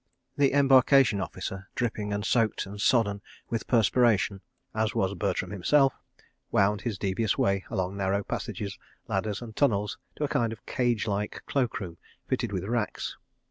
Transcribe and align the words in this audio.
The 0.35 0.51
Embarkation 0.53 1.21
Officer, 1.21 1.69
dripping 1.75 2.11
and 2.11 2.25
soaked 2.25 2.65
and 2.65 2.81
sodden 2.81 3.21
with 3.51 3.67
perspiration, 3.67 4.41
as 4.73 4.95
was 4.95 5.13
Bertram 5.13 5.51
himself, 5.51 5.93
wound 6.49 6.81
his 6.81 6.97
devious 6.97 7.37
way, 7.37 7.65
along 7.69 7.97
narrow 7.97 8.23
passages, 8.23 8.79
ladders 9.07 9.43
and 9.43 9.55
tunnels, 9.55 9.99
to 10.15 10.23
a 10.23 10.27
kind 10.27 10.51
of 10.53 10.65
cage 10.65 11.05
like 11.05 11.43
cloak 11.45 11.79
room 11.79 11.99
fitted 12.27 12.51
with 12.51 12.63
racks. 12.63 13.15